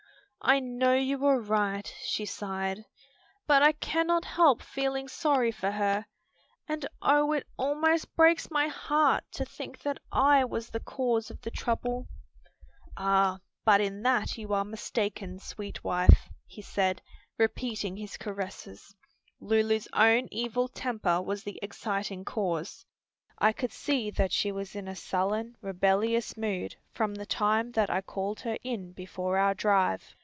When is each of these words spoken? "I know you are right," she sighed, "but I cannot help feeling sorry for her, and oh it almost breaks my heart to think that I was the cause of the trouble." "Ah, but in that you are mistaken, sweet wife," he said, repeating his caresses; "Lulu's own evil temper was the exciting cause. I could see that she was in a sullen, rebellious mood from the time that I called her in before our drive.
"I 0.43 0.59
know 0.59 0.95
you 0.95 1.23
are 1.27 1.39
right," 1.39 1.85
she 2.01 2.25
sighed, 2.25 2.83
"but 3.45 3.61
I 3.61 3.73
cannot 3.73 4.25
help 4.25 4.63
feeling 4.63 5.07
sorry 5.07 5.51
for 5.51 5.69
her, 5.69 6.07
and 6.67 6.83
oh 6.99 7.33
it 7.33 7.45
almost 7.57 8.15
breaks 8.15 8.49
my 8.49 8.67
heart 8.67 9.23
to 9.33 9.45
think 9.45 9.79
that 9.83 9.99
I 10.11 10.43
was 10.45 10.71
the 10.71 10.79
cause 10.79 11.29
of 11.29 11.39
the 11.41 11.51
trouble." 11.51 12.07
"Ah, 12.97 13.39
but 13.63 13.81
in 13.81 14.01
that 14.01 14.35
you 14.35 14.51
are 14.51 14.65
mistaken, 14.65 15.37
sweet 15.37 15.83
wife," 15.83 16.27
he 16.47 16.63
said, 16.63 17.03
repeating 17.37 17.95
his 17.97 18.17
caresses; 18.17 18.95
"Lulu's 19.39 19.87
own 19.93 20.27
evil 20.31 20.67
temper 20.67 21.21
was 21.21 21.43
the 21.43 21.59
exciting 21.61 22.25
cause. 22.25 22.83
I 23.37 23.53
could 23.53 23.71
see 23.71 24.09
that 24.09 24.31
she 24.31 24.51
was 24.51 24.75
in 24.75 24.87
a 24.87 24.95
sullen, 24.95 25.55
rebellious 25.61 26.35
mood 26.35 26.75
from 26.89 27.13
the 27.13 27.27
time 27.27 27.71
that 27.73 27.91
I 27.91 28.01
called 28.01 28.39
her 28.39 28.57
in 28.63 28.91
before 28.93 29.37
our 29.37 29.53
drive. 29.53 30.15